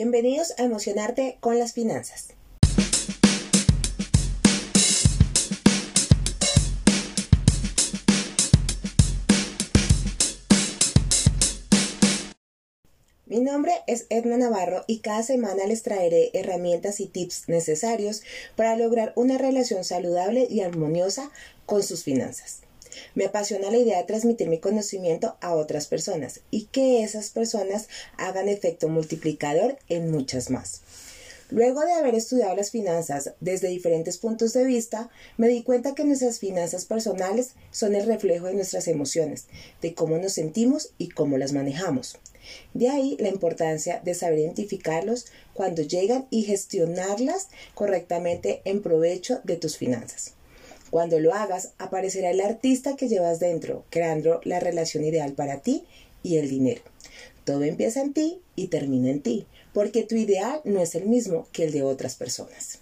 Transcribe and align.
Bienvenidos 0.00 0.54
a 0.58 0.62
Emocionarte 0.62 1.38
con 1.40 1.58
las 1.58 1.72
Finanzas. 1.72 2.28
Mi 13.26 13.40
nombre 13.40 13.72
es 13.88 14.06
Edna 14.08 14.36
Navarro 14.36 14.84
y 14.86 15.00
cada 15.00 15.24
semana 15.24 15.66
les 15.66 15.82
traeré 15.82 16.30
herramientas 16.32 17.00
y 17.00 17.06
tips 17.06 17.48
necesarios 17.48 18.22
para 18.54 18.76
lograr 18.76 19.12
una 19.16 19.36
relación 19.36 19.82
saludable 19.82 20.46
y 20.48 20.60
armoniosa 20.60 21.32
con 21.66 21.82
sus 21.82 22.04
finanzas. 22.04 22.67
Me 23.14 23.26
apasiona 23.26 23.70
la 23.70 23.78
idea 23.78 23.98
de 23.98 24.04
transmitir 24.04 24.48
mi 24.48 24.58
conocimiento 24.58 25.36
a 25.40 25.54
otras 25.54 25.86
personas 25.86 26.40
y 26.50 26.66
que 26.66 27.02
esas 27.02 27.30
personas 27.30 27.88
hagan 28.16 28.48
efecto 28.48 28.88
multiplicador 28.88 29.78
en 29.88 30.10
muchas 30.10 30.50
más. 30.50 30.82
Luego 31.50 31.80
de 31.80 31.92
haber 31.92 32.14
estudiado 32.14 32.54
las 32.54 32.70
finanzas 32.70 33.32
desde 33.40 33.68
diferentes 33.68 34.18
puntos 34.18 34.52
de 34.52 34.64
vista, 34.64 35.08
me 35.38 35.48
di 35.48 35.62
cuenta 35.62 35.94
que 35.94 36.04
nuestras 36.04 36.40
finanzas 36.40 36.84
personales 36.84 37.52
son 37.70 37.94
el 37.94 38.04
reflejo 38.06 38.46
de 38.46 38.54
nuestras 38.54 38.86
emociones, 38.86 39.46
de 39.80 39.94
cómo 39.94 40.18
nos 40.18 40.34
sentimos 40.34 40.90
y 40.98 41.08
cómo 41.08 41.38
las 41.38 41.54
manejamos. 41.54 42.18
De 42.74 42.90
ahí 42.90 43.16
la 43.18 43.28
importancia 43.28 44.00
de 44.04 44.14
saber 44.14 44.40
identificarlos 44.40 45.26
cuando 45.54 45.80
llegan 45.80 46.26
y 46.30 46.42
gestionarlas 46.42 47.48
correctamente 47.74 48.60
en 48.64 48.82
provecho 48.82 49.40
de 49.44 49.56
tus 49.56 49.78
finanzas. 49.78 50.34
Cuando 50.90 51.20
lo 51.20 51.34
hagas, 51.34 51.72
aparecerá 51.76 52.30
el 52.30 52.40
artista 52.40 52.96
que 52.96 53.08
llevas 53.08 53.40
dentro, 53.40 53.84
creando 53.90 54.40
la 54.44 54.58
relación 54.58 55.04
ideal 55.04 55.32
para 55.32 55.60
ti 55.60 55.84
y 56.22 56.38
el 56.38 56.48
dinero. 56.48 56.80
Todo 57.44 57.64
empieza 57.64 58.00
en 58.00 58.14
ti 58.14 58.40
y 58.56 58.68
termina 58.68 59.10
en 59.10 59.20
ti, 59.20 59.46
porque 59.74 60.02
tu 60.02 60.14
ideal 60.14 60.60
no 60.64 60.80
es 60.80 60.94
el 60.94 61.06
mismo 61.06 61.46
que 61.52 61.64
el 61.64 61.72
de 61.72 61.82
otras 61.82 62.16
personas. 62.16 62.80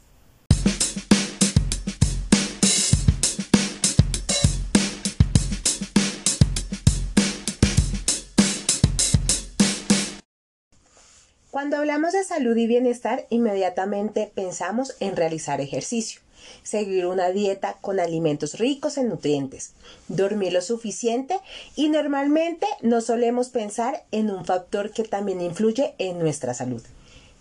Cuando 11.50 11.78
hablamos 11.78 12.12
de 12.12 12.22
salud 12.22 12.56
y 12.56 12.66
bienestar, 12.66 13.26
inmediatamente 13.30 14.30
pensamos 14.32 14.94
en 15.00 15.16
realizar 15.16 15.60
ejercicio 15.60 16.20
seguir 16.62 17.06
una 17.06 17.30
dieta 17.30 17.78
con 17.80 18.00
alimentos 18.00 18.58
ricos 18.58 18.98
en 18.98 19.08
nutrientes, 19.08 19.72
dormir 20.08 20.52
lo 20.52 20.62
suficiente 20.62 21.38
y 21.74 21.88
normalmente 21.88 22.66
no 22.82 23.00
solemos 23.00 23.48
pensar 23.48 24.04
en 24.10 24.30
un 24.30 24.44
factor 24.44 24.90
que 24.90 25.04
también 25.04 25.40
influye 25.40 25.94
en 25.98 26.18
nuestra 26.18 26.54
salud, 26.54 26.82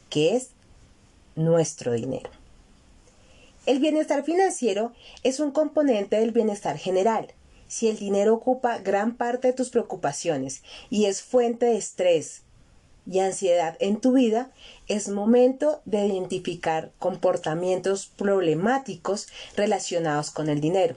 que 0.09 0.35
es 0.35 0.49
nuestro 1.35 1.93
dinero. 1.93 2.29
El 3.65 3.79
bienestar 3.79 4.23
financiero 4.23 4.91
es 5.23 5.39
un 5.39 5.51
componente 5.51 6.19
del 6.19 6.31
bienestar 6.31 6.77
general. 6.77 7.33
Si 7.67 7.87
el 7.87 7.97
dinero 7.97 8.35
ocupa 8.35 8.77
gran 8.77 9.15
parte 9.15 9.47
de 9.47 9.53
tus 9.53 9.69
preocupaciones 9.69 10.61
y 10.91 11.05
es 11.05 11.23
fuente 11.23 11.65
de 11.65 11.77
estrés, 11.77 12.44
y 13.05 13.19
ansiedad 13.19 13.77
en 13.79 13.99
tu 13.99 14.13
vida, 14.13 14.51
es 14.87 15.09
momento 15.09 15.81
de 15.85 16.05
identificar 16.05 16.91
comportamientos 16.99 18.07
problemáticos 18.07 19.27
relacionados 19.55 20.31
con 20.31 20.49
el 20.49 20.61
dinero 20.61 20.95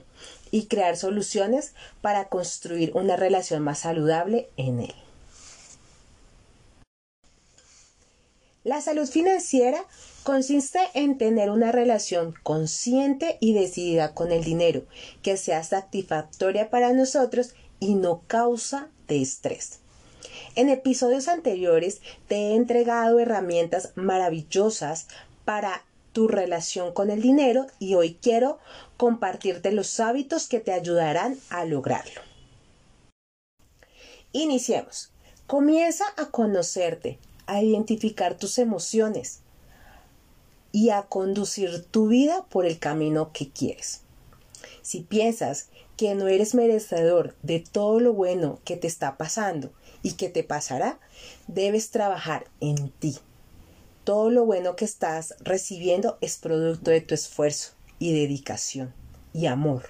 y 0.51 0.65
crear 0.65 0.97
soluciones 0.97 1.73
para 2.01 2.29
construir 2.29 2.91
una 2.95 3.15
relación 3.15 3.63
más 3.63 3.79
saludable 3.79 4.49
en 4.57 4.81
él. 4.81 4.95
La 8.63 8.81
salud 8.81 9.07
financiera 9.07 9.85
consiste 10.23 10.79
en 10.93 11.17
tener 11.17 11.49
una 11.49 11.71
relación 11.71 12.35
consciente 12.43 13.37
y 13.39 13.53
decidida 13.53 14.13
con 14.13 14.31
el 14.31 14.43
dinero, 14.43 14.83
que 15.23 15.37
sea 15.37 15.63
satisfactoria 15.63 16.69
para 16.69 16.93
nosotros 16.93 17.55
y 17.79 17.95
no 17.95 18.21
causa 18.27 18.89
de 19.07 19.21
estrés. 19.21 19.79
En 20.55 20.69
episodios 20.69 21.27
anteriores 21.27 22.01
te 22.27 22.35
he 22.35 22.55
entregado 22.55 23.19
herramientas 23.19 23.91
maravillosas 23.95 25.07
para 25.45 25.85
tu 26.11 26.27
relación 26.27 26.93
con 26.93 27.11
el 27.11 27.21
dinero 27.21 27.67
y 27.79 27.95
hoy 27.95 28.17
quiero 28.21 28.59
compartirte 28.97 29.71
los 29.71 29.99
hábitos 29.99 30.47
que 30.47 30.59
te 30.59 30.73
ayudarán 30.73 31.37
a 31.49 31.65
lograrlo. 31.65 32.21
Iniciemos. 34.31 35.11
Comienza 35.47 36.03
a 36.17 36.27
conocerte, 36.27 37.17
a 37.47 37.63
identificar 37.63 38.37
tus 38.37 38.59
emociones 38.59 39.39
y 40.71 40.91
a 40.91 41.03
conducir 41.03 41.83
tu 41.85 42.07
vida 42.07 42.45
por 42.49 42.67
el 42.67 42.77
camino 42.77 43.31
que 43.33 43.49
quieres. 43.49 44.01
Si 44.83 45.01
piensas 45.01 45.69
que 45.97 46.13
no 46.13 46.27
eres 46.27 46.53
merecedor 46.53 47.35
de 47.41 47.59
todo 47.59 47.99
lo 47.99 48.13
bueno 48.13 48.59
que 48.63 48.77
te 48.77 48.85
está 48.85 49.17
pasando 49.17 49.71
y 50.03 50.13
que 50.13 50.29
te 50.29 50.43
pasará, 50.43 50.99
debes 51.47 51.91
trabajar 51.91 52.45
en 52.59 52.89
ti. 52.89 53.17
Todo 54.03 54.29
lo 54.29 54.45
bueno 54.45 54.75
que 54.75 54.85
estás 54.85 55.35
recibiendo 55.41 56.17
es 56.21 56.37
producto 56.37 56.91
de 56.91 57.01
tu 57.01 57.13
esfuerzo 57.13 57.73
y 57.99 58.13
dedicación 58.13 58.93
y 59.33 59.45
amor. 59.45 59.89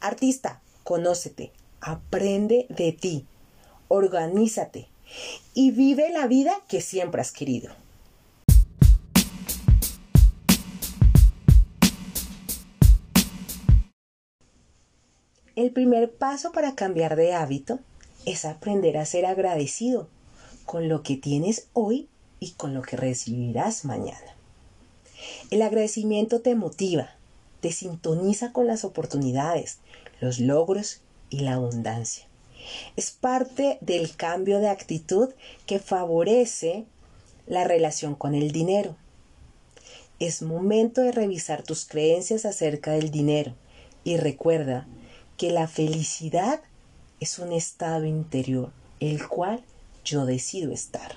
Artista, 0.00 0.60
conócete, 0.82 1.52
aprende 1.80 2.66
de 2.68 2.92
ti, 2.92 3.26
organízate 3.88 4.88
y 5.54 5.70
vive 5.70 6.10
la 6.10 6.26
vida 6.26 6.54
que 6.68 6.80
siempre 6.80 7.20
has 7.20 7.32
querido. 7.32 7.72
El 15.56 15.72
primer 15.72 16.14
paso 16.14 16.52
para 16.52 16.74
cambiar 16.74 17.16
de 17.16 17.34
hábito 17.34 17.80
es 18.26 18.44
aprender 18.44 18.98
a 18.98 19.06
ser 19.06 19.26
agradecido 19.26 20.08
con 20.64 20.88
lo 20.88 21.02
que 21.02 21.16
tienes 21.16 21.68
hoy 21.72 22.08
y 22.38 22.52
con 22.52 22.74
lo 22.74 22.82
que 22.82 22.96
recibirás 22.96 23.84
mañana. 23.84 24.36
El 25.50 25.62
agradecimiento 25.62 26.40
te 26.40 26.54
motiva, 26.54 27.10
te 27.60 27.72
sintoniza 27.72 28.52
con 28.52 28.66
las 28.66 28.84
oportunidades, 28.84 29.78
los 30.20 30.38
logros 30.38 31.00
y 31.28 31.40
la 31.40 31.54
abundancia. 31.54 32.26
Es 32.96 33.10
parte 33.10 33.78
del 33.80 34.16
cambio 34.16 34.60
de 34.60 34.68
actitud 34.68 35.30
que 35.66 35.78
favorece 35.78 36.84
la 37.46 37.64
relación 37.64 38.14
con 38.14 38.34
el 38.34 38.52
dinero. 38.52 38.96
Es 40.18 40.42
momento 40.42 41.00
de 41.00 41.12
revisar 41.12 41.62
tus 41.62 41.86
creencias 41.86 42.44
acerca 42.44 42.92
del 42.92 43.10
dinero 43.10 43.54
y 44.04 44.18
recuerda 44.18 44.86
que 45.36 45.50
la 45.50 45.66
felicidad 45.66 46.60
es 47.20 47.38
un 47.38 47.52
estado 47.52 48.06
interior, 48.06 48.72
el 48.98 49.28
cual 49.28 49.62
yo 50.04 50.24
decido 50.24 50.72
estar. 50.72 51.16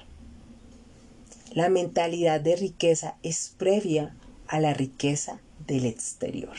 La 1.54 1.70
mentalidad 1.70 2.42
de 2.42 2.58
riqueza 2.58 3.16
es 3.24 3.54
previa 3.58 4.14
a 4.48 4.60
la 4.60 4.74
riqueza 4.74 5.40
del 5.66 5.86
exterior. 5.86 6.56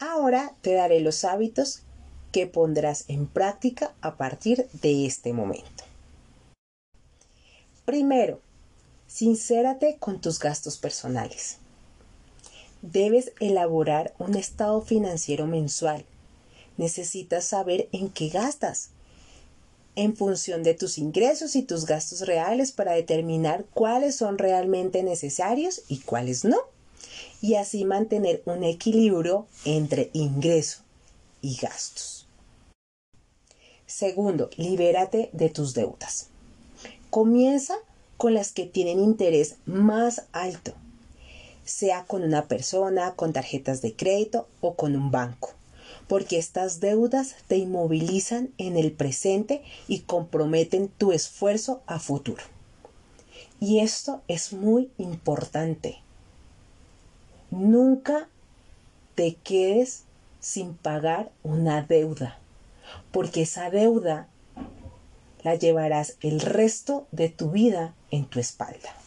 Ahora 0.00 0.52
te 0.60 0.74
daré 0.74 1.00
los 1.00 1.24
hábitos 1.24 1.82
que 2.32 2.46
pondrás 2.46 3.04
en 3.06 3.26
práctica 3.26 3.94
a 4.00 4.16
partir 4.16 4.68
de 4.82 5.06
este 5.06 5.32
momento. 5.32 5.84
Primero, 7.84 8.40
sincérate 9.06 9.98
con 10.00 10.20
tus 10.20 10.40
gastos 10.40 10.78
personales 10.78 11.58
debes 12.84 13.32
elaborar 13.40 14.14
un 14.18 14.36
estado 14.36 14.82
financiero 14.82 15.46
mensual. 15.46 16.04
Necesitas 16.76 17.44
saber 17.44 17.88
en 17.92 18.10
qué 18.10 18.28
gastas 18.28 18.90
en 19.96 20.16
función 20.16 20.62
de 20.64 20.74
tus 20.74 20.98
ingresos 20.98 21.56
y 21.56 21.62
tus 21.62 21.86
gastos 21.86 22.22
reales 22.22 22.72
para 22.72 22.92
determinar 22.92 23.64
cuáles 23.72 24.16
son 24.16 24.38
realmente 24.38 25.02
necesarios 25.02 25.82
y 25.88 26.00
cuáles 26.00 26.44
no. 26.44 26.58
Y 27.40 27.54
así 27.54 27.84
mantener 27.84 28.42
un 28.44 28.64
equilibrio 28.64 29.46
entre 29.64 30.10
ingreso 30.12 30.80
y 31.40 31.56
gastos. 31.56 32.26
Segundo, 33.86 34.50
libérate 34.56 35.30
de 35.32 35.48
tus 35.48 35.74
deudas. 35.74 36.28
Comienza 37.10 37.76
con 38.16 38.34
las 38.34 38.52
que 38.52 38.66
tienen 38.66 38.98
interés 38.98 39.56
más 39.64 40.24
alto 40.32 40.74
sea 41.64 42.04
con 42.04 42.22
una 42.22 42.46
persona, 42.46 43.14
con 43.14 43.32
tarjetas 43.32 43.82
de 43.82 43.94
crédito 43.94 44.48
o 44.60 44.74
con 44.74 44.96
un 44.96 45.10
banco, 45.10 45.50
porque 46.08 46.38
estas 46.38 46.80
deudas 46.80 47.34
te 47.48 47.56
inmovilizan 47.56 48.50
en 48.58 48.76
el 48.76 48.92
presente 48.92 49.62
y 49.88 50.00
comprometen 50.00 50.88
tu 50.88 51.12
esfuerzo 51.12 51.82
a 51.86 51.98
futuro. 51.98 52.42
Y 53.60 53.80
esto 53.80 54.22
es 54.28 54.52
muy 54.52 54.90
importante. 54.98 55.98
Nunca 57.50 58.28
te 59.14 59.36
quedes 59.36 60.02
sin 60.40 60.74
pagar 60.74 61.30
una 61.42 61.82
deuda, 61.82 62.38
porque 63.12 63.42
esa 63.42 63.70
deuda 63.70 64.28
la 65.42 65.54
llevarás 65.54 66.16
el 66.20 66.40
resto 66.40 67.06
de 67.12 67.28
tu 67.28 67.50
vida 67.50 67.94
en 68.10 68.24
tu 68.26 68.40
espalda. 68.40 69.03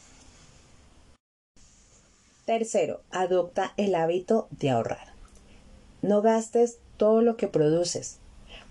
Tercero, 2.48 3.02
adopta 3.12 3.74
el 3.76 3.94
hábito 3.94 4.48
de 4.52 4.70
ahorrar. 4.70 5.12
No 6.02 6.22
gastes 6.22 6.78
todo 6.96 7.22
lo 7.22 7.36
que 7.36 7.50
produces. 7.50 8.20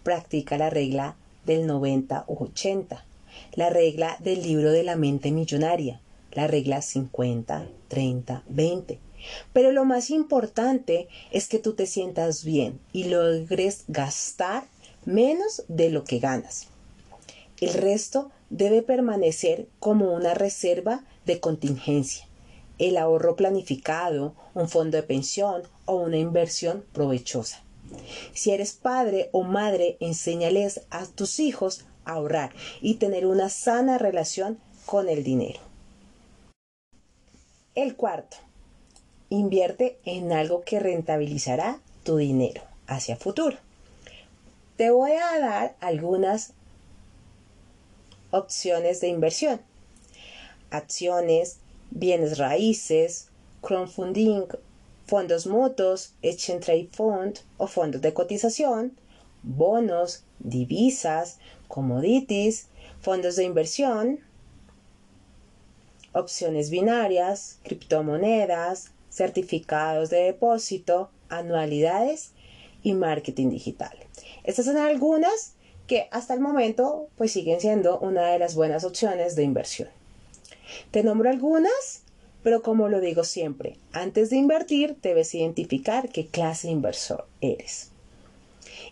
Practica 0.03 0.57
la 0.57 0.71
regla 0.71 1.15
del 1.45 1.67
90 1.67 2.25
o 2.27 2.43
80, 2.43 3.05
la 3.53 3.69
regla 3.69 4.17
del 4.21 4.43
libro 4.43 4.73
de 4.73 4.83
la 4.83 4.97
mente 4.97 5.31
millonaria, 5.31 6.01
la 6.33 6.47
regla 6.47 6.81
50, 6.81 7.69
30, 7.89 8.45
20. 8.49 8.99
Pero 9.53 9.73
lo 9.73 9.85
más 9.85 10.09
importante 10.09 11.07
es 11.31 11.47
que 11.47 11.59
tú 11.59 11.75
te 11.75 11.85
sientas 11.85 12.45
bien 12.45 12.81
y 12.95 13.05
logres 13.05 13.85
gastar 13.89 14.65
menos 15.05 15.65
de 15.69 15.91
lo 15.91 16.03
que 16.05 16.19
ganas. 16.19 16.69
El 17.61 17.75
resto 17.75 18.31
debe 18.49 18.81
permanecer 18.81 19.67
como 19.81 20.15
una 20.15 20.33
reserva 20.33 21.05
de 21.27 21.41
contingencia, 21.41 22.26
el 22.79 22.97
ahorro 22.97 23.37
planificado, 23.37 24.35
un 24.55 24.69
fondo 24.69 24.97
de 24.97 25.03
pensión 25.03 25.63
o 25.85 25.97
una 25.97 26.19
inversión 26.19 26.85
provechosa. 26.93 27.63
Si 28.35 28.51
eres 28.51 28.73
padre 28.73 29.29
o 29.33 29.43
madre, 29.43 29.97
enséñales 30.01 30.83
a 30.91 31.07
tus 31.07 31.41
hijos 31.41 31.85
a 32.05 32.13
ahorrar 32.15 32.53
y 32.81 32.95
tener 32.95 33.27
una 33.27 33.49
sana 33.49 33.99
relación 33.99 34.59
con 34.85 35.09
el 35.09 35.25
dinero. 35.25 35.61
El 37.75 37.95
cuarto, 37.97 38.39
invierte 39.29 39.99
en 40.05 40.33
algo 40.33 40.63
que 40.63 40.81
rentabilizará 40.81 41.81
tu 42.05 42.17
dinero 42.17 42.63
hacia 42.87 43.17
futuro. 43.17 43.57
Te 44.77 44.91
voy 44.91 45.13
a 45.13 45.39
dar 45.39 45.77
algunas 45.81 46.53
opciones 48.31 49.01
de 49.01 49.09
inversión. 49.09 49.61
Acciones, 50.71 51.59
bienes 51.91 52.39
raíces, 52.39 53.29
crowdfunding, 53.63 54.47
fondos 55.07 55.47
mutuos, 55.47 56.15
exchange 56.23 56.65
trade 56.65 56.89
fund 56.93 57.39
o 57.59 57.67
fondos 57.67 58.01
de 58.01 58.13
cotización, 58.13 58.93
bonos, 59.43 60.25
divisas, 60.41 61.39
commodities, 61.69 62.69
fondos 63.01 63.37
de 63.37 63.45
inversión, 63.45 64.21
opciones 66.13 66.71
binarias, 66.71 67.59
criptomonedas, 67.63 68.91
certificados 69.11 70.11
de 70.11 70.23
depósito, 70.23 71.11
anualidades 71.29 72.33
y 72.83 72.95
marketing 72.95 73.51
digital. 73.51 73.97
Estas 74.45 74.67
son 74.67 74.77
algunas 74.77 75.55
que 75.87 76.09
hasta 76.11 76.35
el 76.35 76.41
momento 76.41 77.09
pues 77.17 77.33
siguen 77.33 77.61
siendo 77.61 77.99
una 78.01 78.27
de 78.29 78.39
las 78.39 78.55
buenas 78.55 78.85
opciones 78.85 79.37
de 79.37 79.45
inversión. 79.45 79.89
Te 80.91 81.03
nombro 81.03 81.31
algunas, 81.31 82.03
pero 82.43 82.63
como 82.63 82.89
lo 82.89 83.01
digo 83.01 83.25
siempre, 83.25 83.77
antes 83.93 84.31
de 84.31 84.37
invertir 84.37 84.97
debes 85.03 85.35
identificar 85.35 86.09
qué 86.09 86.27
clase 86.27 86.69
de 86.69 86.75
inversor 86.75 87.27
eres 87.41 87.91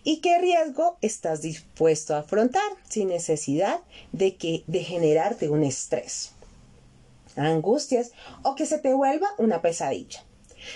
y 0.03 0.17
qué 0.17 0.39
riesgo 0.39 0.97
estás 1.01 1.41
dispuesto 1.41 2.15
a 2.15 2.19
afrontar 2.19 2.69
sin 2.87 3.09
necesidad 3.09 3.81
de 4.11 4.35
que 4.35 4.63
de 4.67 4.83
generarte 4.83 5.49
un 5.49 5.63
estrés 5.63 6.31
angustias 7.35 8.11
o 8.43 8.55
que 8.55 8.65
se 8.65 8.79
te 8.79 8.93
vuelva 8.93 9.27
una 9.37 9.61
pesadilla. 9.61 10.23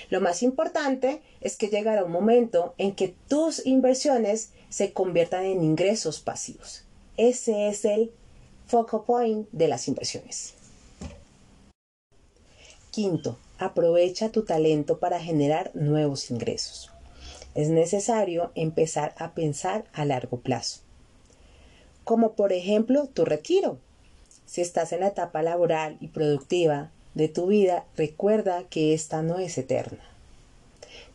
Lo 0.10 0.22
más 0.22 0.44
importante 0.44 1.22
es 1.42 1.56
que 1.56 1.70
llegará 1.70 2.04
un 2.04 2.12
momento 2.12 2.74
en 2.78 2.94
que 2.94 3.16
tus 3.28 3.66
inversiones 3.66 4.52
se 4.70 4.94
conviertan 4.94 5.46
en 5.46 5.64
ingresos 5.64 6.20
pasivos. 6.20 6.84
Ese 7.18 7.70
es 7.70 7.86
el 7.86 8.12
focal 8.68 9.04
point 9.06 9.48
de 9.52 9.68
las 9.68 9.88
inversiones. 9.88 10.54
Quinto, 12.92 13.38
aprovecha 13.60 14.32
tu 14.32 14.46
talento 14.46 14.98
para 14.98 15.20
generar 15.20 15.70
nuevos 15.76 16.32
ingresos. 16.32 16.92
Es 17.54 17.70
necesario 17.70 18.52
empezar 18.56 19.14
a 19.18 19.34
pensar 19.36 19.86
a 19.94 20.06
largo 20.06 20.40
plazo, 20.40 20.80
como 22.04 22.34
por 22.34 22.52
ejemplo 22.52 23.08
tu 23.08 23.26
retiro. 23.26 23.78
Si 24.48 24.62
estás 24.62 24.92
en 24.92 25.02
la 25.02 25.10
etapa 25.10 25.44
laboral 25.44 25.98
y 26.02 26.08
productiva 26.08 26.90
de 27.14 27.28
tu 27.28 27.48
vida, 27.48 27.86
recuerda 27.96 28.64
que 28.70 28.96
esta 28.96 29.22
no 29.22 29.38
es 29.38 29.60
eterna. 29.60 30.04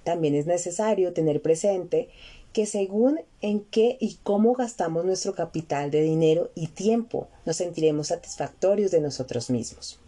También 0.04 0.36
es 0.36 0.46
necesario 0.46 1.12
tener 1.12 1.42
presente 1.42 2.08
que 2.52 2.66
según 2.66 3.20
en 3.40 3.60
qué 3.64 3.96
y 3.98 4.18
cómo 4.22 4.52
gastamos 4.52 5.04
nuestro 5.04 5.34
capital 5.34 5.90
de 5.90 6.02
dinero 6.02 6.52
y 6.54 6.68
tiempo, 6.68 7.26
nos 7.44 7.56
sentiremos 7.56 8.08
satisfactorios 8.08 8.92
de 8.92 9.00
nosotros 9.00 9.50
mismos. 9.50 9.98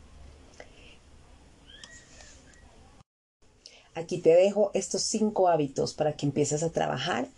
Aquí 3.96 4.18
te 4.18 4.34
dejo 4.34 4.70
estos 4.74 5.00
cinco 5.00 5.48
hábitos 5.48 5.94
para 5.94 6.12
que 6.12 6.26
empieces 6.26 6.62
a 6.62 6.70
trabajar 6.70 7.28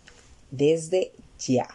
desde 0.51 1.13
ya. 1.39 1.69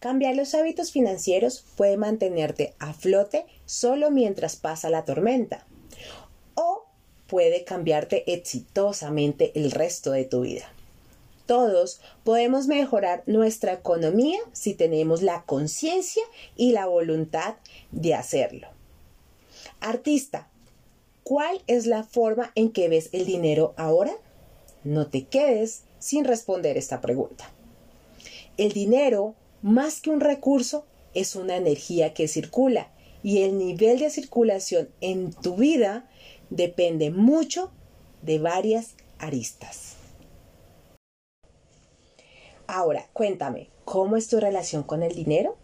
Cambiar 0.00 0.36
los 0.36 0.54
hábitos 0.54 0.92
financieros 0.92 1.64
puede 1.76 1.96
mantenerte 1.96 2.74
a 2.78 2.92
flote 2.92 3.46
solo 3.64 4.10
mientras 4.10 4.56
pasa 4.56 4.90
la 4.90 5.06
tormenta 5.06 5.64
o 6.56 6.84
puede 7.26 7.64
cambiarte 7.64 8.30
exitosamente 8.34 9.58
el 9.58 9.70
resto 9.70 10.10
de 10.10 10.26
tu 10.26 10.42
vida. 10.42 10.70
Todos 11.46 12.00
podemos 12.24 12.66
mejorar 12.66 13.22
nuestra 13.26 13.72
economía 13.72 14.38
si 14.52 14.74
tenemos 14.74 15.22
la 15.22 15.42
conciencia 15.44 16.22
y 16.56 16.72
la 16.72 16.86
voluntad 16.86 17.56
de 17.90 18.14
hacerlo. 18.14 18.68
Artista, 19.80 20.48
¿cuál 21.24 21.62
es 21.66 21.86
la 21.86 22.04
forma 22.04 22.52
en 22.54 22.70
que 22.70 22.88
ves 22.88 23.10
el 23.12 23.26
dinero 23.26 23.74
ahora? 23.76 24.12
No 24.84 25.08
te 25.08 25.26
quedes 25.26 25.82
sin 25.98 26.24
responder 26.24 26.76
esta 26.76 27.00
pregunta. 27.00 27.50
El 28.56 28.72
dinero 28.72 29.34
más 29.62 30.00
que 30.00 30.10
un 30.10 30.20
recurso, 30.20 30.84
es 31.14 31.36
una 31.36 31.56
energía 31.56 32.14
que 32.14 32.28
circula 32.28 32.90
y 33.22 33.42
el 33.42 33.58
nivel 33.58 33.98
de 33.98 34.10
circulación 34.10 34.88
en 35.00 35.32
tu 35.32 35.56
vida 35.56 36.08
depende 36.50 37.10
mucho 37.10 37.70
de 38.22 38.38
varias 38.38 38.94
aristas. 39.18 39.94
Ahora, 42.66 43.08
cuéntame, 43.12 43.68
¿cómo 43.84 44.16
es 44.16 44.28
tu 44.28 44.40
relación 44.40 44.82
con 44.82 45.02
el 45.02 45.14
dinero? 45.14 45.56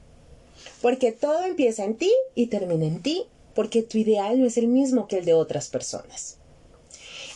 Porque 0.83 1.13
todo 1.13 1.45
empieza 1.45 1.85
en 1.85 1.97
ti 1.97 2.13
y 2.35 2.47
termina 2.47 2.87
en 2.87 3.03
ti, 3.03 3.27
porque 3.55 3.83
tu 3.83 3.99
ideal 3.99 4.41
no 4.41 4.47
es 4.47 4.57
el 4.57 4.67
mismo 4.67 5.09
que 5.09 5.19
el 5.19 5.25
de 5.25 5.35
otras 5.35 5.69
personas. 5.69 6.39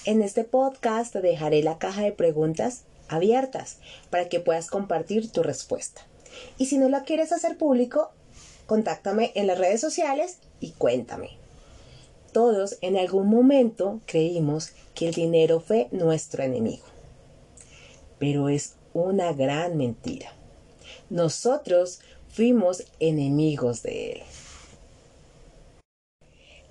En 0.04 0.20
este 0.20 0.44
podcast 0.44 1.12
te 1.12 1.20
dejaré 1.20 1.62
la 1.62 1.78
caja 1.78 2.02
de 2.02 2.12
preguntas 2.12 2.82
abiertas 3.08 3.78
para 4.10 4.28
que 4.28 4.40
puedas 4.40 4.68
compartir 4.68 5.30
tu 5.30 5.42
respuesta. 5.42 6.06
Y 6.58 6.66
si 6.66 6.78
no 6.78 6.88
la 6.88 7.04
quieres 7.04 7.32
hacer 7.32 7.56
público, 7.56 8.10
contáctame 8.66 9.32
en 9.34 9.46
las 9.46 9.58
redes 9.58 9.80
sociales 9.80 10.38
y 10.60 10.72
cuéntame. 10.72 11.38
Todos 12.32 12.78
en 12.80 12.96
algún 12.96 13.28
momento 13.28 14.00
creímos 14.06 14.70
que 14.94 15.08
el 15.08 15.14
dinero 15.14 15.60
fue 15.60 15.88
nuestro 15.92 16.42
enemigo. 16.42 16.84
Pero 18.18 18.48
es 18.48 18.74
una 18.94 19.32
gran 19.32 19.76
mentira. 19.76 20.32
Nosotros 21.10 22.00
fuimos 22.28 22.84
enemigos 23.00 23.82
de 23.82 24.12
él. 24.12 24.22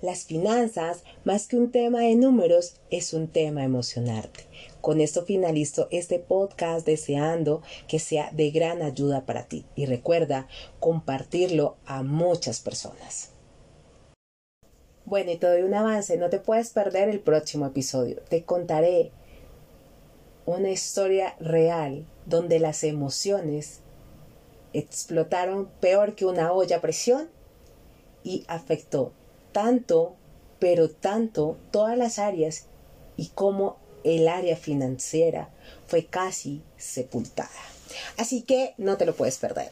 Las 0.02 0.24
finanzas, 0.24 1.04
más 1.22 1.46
que 1.46 1.56
un 1.56 1.70
tema 1.70 2.00
de 2.00 2.16
números, 2.16 2.74
es 2.90 3.12
un 3.12 3.28
tema 3.28 3.62
emocionarte. 3.62 4.44
Con 4.80 5.00
esto 5.00 5.24
finalizo 5.24 5.86
este 5.92 6.18
podcast 6.18 6.84
deseando 6.84 7.62
que 7.86 8.00
sea 8.00 8.30
de 8.32 8.50
gran 8.50 8.82
ayuda 8.82 9.24
para 9.26 9.44
ti 9.44 9.64
y 9.76 9.86
recuerda 9.86 10.48
compartirlo 10.80 11.76
a 11.86 12.02
muchas 12.02 12.58
personas. 12.58 13.30
Bueno, 15.04 15.30
y 15.30 15.36
te 15.36 15.62
un 15.62 15.74
avance, 15.74 16.16
no 16.16 16.30
te 16.30 16.40
puedes 16.40 16.70
perder 16.70 17.08
el 17.08 17.20
próximo 17.20 17.66
episodio. 17.66 18.22
Te 18.28 18.42
contaré 18.42 19.12
una 20.46 20.70
historia 20.70 21.36
real 21.38 22.06
donde 22.26 22.58
las 22.58 22.84
emociones 22.84 23.80
explotaron 24.72 25.68
peor 25.80 26.14
que 26.14 26.24
una 26.24 26.52
olla 26.52 26.76
a 26.76 26.80
presión 26.80 27.28
y 28.24 28.44
afectó 28.48 29.12
tanto, 29.52 30.16
pero 30.58 30.88
tanto 30.90 31.58
todas 31.70 31.98
las 31.98 32.18
áreas 32.18 32.66
y 33.16 33.28
cómo 33.28 33.76
el 34.04 34.28
área 34.28 34.56
financiera 34.56 35.50
fue 35.86 36.06
casi 36.06 36.62
sepultada. 36.76 37.50
Así 38.16 38.42
que 38.42 38.74
no 38.78 38.96
te 38.96 39.06
lo 39.06 39.14
puedes 39.14 39.38
perder. 39.38 39.70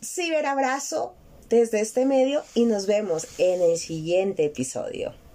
Ciberabrazo 0.00 1.14
desde 1.48 1.80
este 1.80 2.06
medio 2.06 2.42
y 2.54 2.64
nos 2.64 2.86
vemos 2.86 3.26
en 3.38 3.62
el 3.62 3.78
siguiente 3.78 4.44
episodio. 4.44 5.25